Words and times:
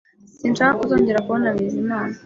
Sinshaka 0.39 0.73
ko 0.77 0.81
uzongera 0.85 1.23
kubona 1.25 1.55
Bizimana 1.55 2.13